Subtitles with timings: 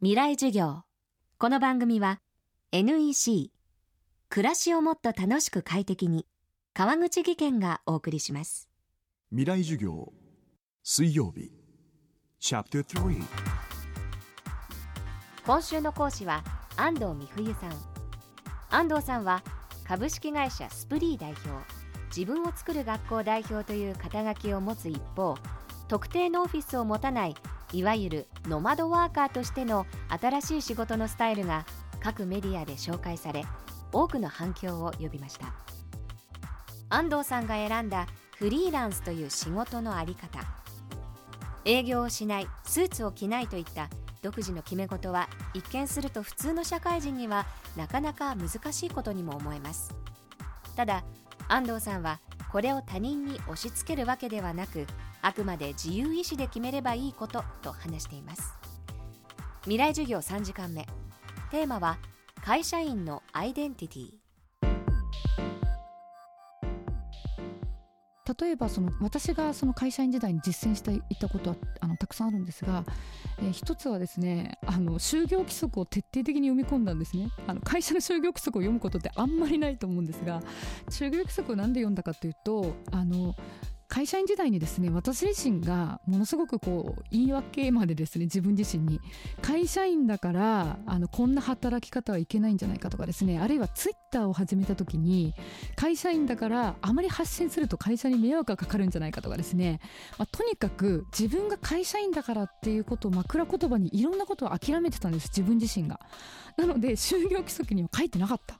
[0.00, 0.84] 未来授業。
[1.38, 2.20] この番組は
[2.70, 3.50] NEC
[4.28, 6.24] 暮らしをもっと楽しく快適に
[6.72, 8.68] 川口義賢がお送りします。
[9.30, 10.12] 未来授業
[10.84, 11.50] 水曜日。
[12.38, 13.22] チャプター
[15.44, 16.44] 今週の講師は
[16.76, 17.72] 安藤美冬さん。
[18.70, 19.42] 安藤さんは
[19.82, 21.50] 株式会社スプリー代表。
[22.16, 25.36] 自分を作る学校代表という肩書きを持つ一方
[25.88, 27.34] 特定のオフィスを持たない
[27.72, 31.66] いわゆるノマドワーカーとしての新しい仕事のスタイルが
[32.00, 33.44] 各メディアで紹介され
[33.92, 35.52] 多くの反響を呼びました。
[36.90, 40.40] 安藤さんが選んだフリーランスという仕事のあり方。
[41.64, 43.90] 営業をしないスーツを着ないといった
[44.22, 47.46] 独自の決め事は一見すると普通の社会人には
[47.76, 49.94] なかなか難しいことにも思えます。
[50.76, 51.04] ただ
[51.48, 54.86] 安藤さんはこれを他人に押し付けるわけではなく
[55.22, 58.54] あくまで自由意志で決めればいいことと話しています。
[59.62, 60.86] 未来授業3時間目。
[61.50, 61.98] テーマは
[62.44, 64.28] 会社員のアイデンティティ。
[68.40, 72.84] 例えばその私がその会社員時代に実践していたことはあのたくさんあるんですが、
[73.38, 77.30] えー、一つはですねあの就業規則を徹底的に読み込んだんですね。
[77.46, 80.42] あの会社の就業規則を読むことってあんまりないと思うんですが
[80.90, 83.34] 就業規則を何で読んだかというとあの
[83.88, 89.00] 会社員時代にですね私自身がものすごくこう言い訳までですね自分自身に。
[89.40, 95.34] 会社員だからあのこんな働き方はいけないんじゃないかとかですねあるいはツイッターを始めた時に
[95.74, 99.80] 会社員だからあまり発信すると会社に迷惑がかかるんじゃないかとかですね、
[100.18, 106.00] まあ、とにかく自分が会社員だからっていうことを枕言葉にいろんなことを諦めてたんです自分自身が。
[106.56, 108.58] なので就業規則には書いてなかった。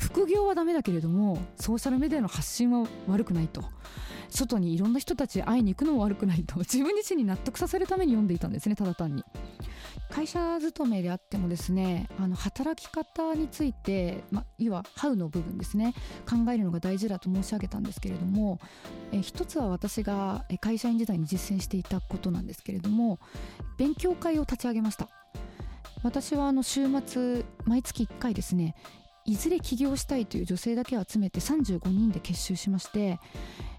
[0.00, 3.62] 副業はダメだけれどもソーシャルメディアの発信は悪くないと。
[4.30, 9.24] 外にいろんな人たち会いに行くのも悪くないと 自分自身に納得させるために読んでいたんですねただ単に。
[10.10, 15.94] 会社勤めであってもですねあの働き方について、ま、いわハウの部分ですね
[16.28, 18.58] 考えるのが大事だと申し上げたんですけれども
[19.12, 23.20] え一つは私が会社員時代に実践していたことなんですけれども
[23.78, 25.08] 勉強会を立ち上げました
[26.02, 28.74] 私はあの週末毎月1回ですね
[29.24, 33.18] いずれ起業したいという女性だけを集めて35人で結集しまして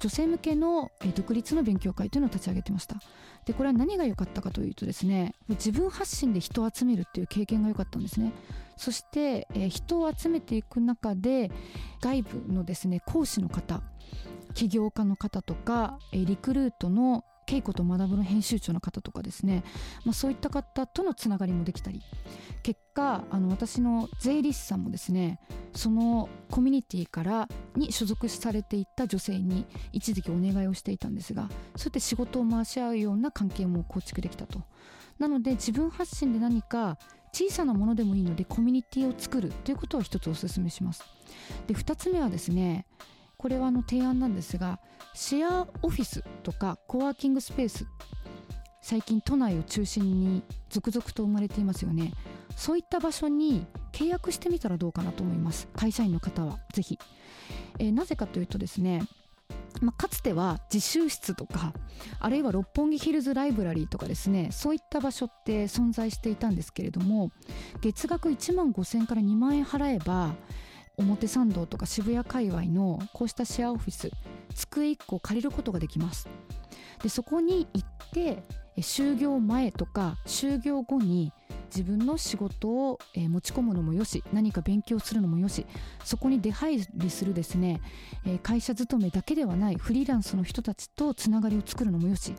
[0.00, 2.96] 女性向けの独立の勉強会というのを立ち上げてました。
[3.44, 8.32] でこれは何が良かったかというとですね自分発信で人を集めるっていう経験が良かったんですね。
[8.78, 11.50] そして、人を集めていく中で
[12.02, 13.80] 外部のですね講師の方
[14.52, 19.62] 起業家の方とかリクルートの稽古と学ぶの編集長の方とかですね、
[20.04, 22.02] まあ、そういった方とのつながりもできたり
[22.62, 25.40] 結果あの私の税理士さんもですね
[25.72, 34.62] そのコミュニティからに所属されていた女性に一時期お願いをしていたんですがそうやって仕事を回し合うような関係も構築できたと。
[35.18, 36.98] なので自分発信で何か
[37.32, 41.04] 小さなものでもいいのでコミュニティを作るということを一つお勧めします。
[41.66, 42.86] で2つ目はですね
[43.46, 44.80] これはあの提案なんですが
[45.14, 47.86] シェアオフィスとかコワーキングスペース
[48.82, 52.12] 最近都内を中心に続々と生まれていますよね。
[52.56, 55.68] そういった場所に契約してみたらどうかなと思います。
[55.76, 56.98] 会社員の方はぜひ、
[57.78, 59.06] えー、なぜかというとですね
[59.80, 61.72] まあ、かつては自習室とか
[62.18, 67.30] あるいは六本木ヒルズライブラリーとかですねそういった場所って存在していたんですけれども
[67.80, 70.34] 月額1万5000円から2万円払えば
[70.96, 74.10] 表参道とか渋谷界隈のこうしたシェアオフィス
[74.54, 76.28] 机1個借りることができます。
[77.02, 78.42] でそこに行って
[78.78, 81.32] 就業前とか就業後に
[81.74, 85.66] 自分の仕事を、持ち込むのもよし何か勉強するのもよし
[86.04, 87.80] そこに出入りするですね、
[88.42, 92.34] 会社勤めだけではないフリーランスの人たちとつながりを作るのもよし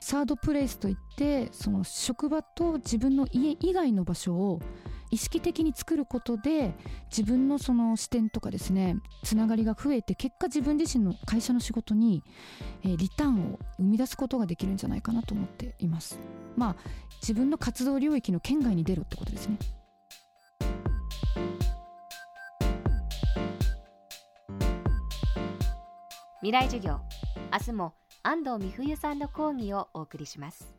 [0.00, 4.60] サードプレイスといってその職場と自分の家以外の場所を
[5.16, 6.74] 意識的に作ることで
[7.08, 12.22] 自分のその視点とかですねつながりが増えて結果自分自身の会社の仕事に、
[12.82, 16.18] えー、リターンを生み出すことができるんじゃないかなと思っています。
[16.54, 16.76] まあ
[17.22, 19.56] 自分の活動領域の県外に出るってことですね。
[26.40, 27.00] 未来授業。
[27.50, 30.75] 明日も安藤美冬さんの講義をお送りします。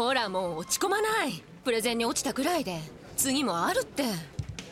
[0.00, 1.42] ほらもう落ち込まない。
[1.62, 2.78] プレゼンに落ちたくらいで。
[3.18, 4.04] 次もあるって。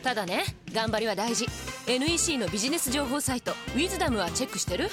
[0.01, 0.43] ただね
[0.73, 1.45] 頑張りは大事。
[1.85, 4.89] NEC のビジネス情報サイト「ウィズダムはチェックしてる？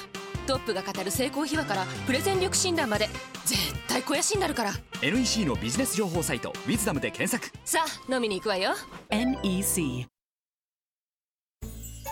[0.46, 3.08] トップが語る成功秘話からプレゼン力診断まで。
[3.46, 4.72] 絶対肥やしになるから。
[5.00, 7.50] NEC のビジネス情報サイト「ウィズダムで検索。
[7.64, 8.74] さあ飲みに行くわよ。
[9.08, 10.06] NEC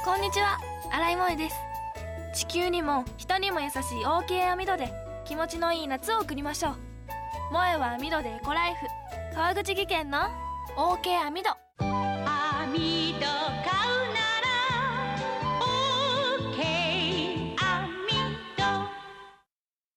[0.03, 0.59] こんにちは。
[0.91, 1.57] 新井萌です。
[2.47, 4.95] 地球にも人にも優しい OK 網戸で
[5.27, 6.94] 気持ちのいい夏を送りましょう
[7.51, 8.87] 萌えは網戸でエコライフ。
[9.35, 10.19] 川口技研の
[10.77, 13.25] OK 網戸網戸買う
[14.11, 14.49] なら
[16.39, 16.57] OK
[17.53, 17.57] 網
[18.57, 18.63] 戸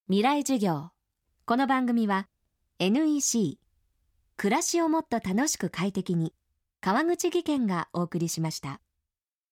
[0.08, 0.90] 未来授業。
[1.46, 2.28] この番組は
[2.80, 3.60] NEC
[4.36, 6.34] 暮らしをもっと楽しく快適に
[6.82, 8.82] 川口技研がお送りしました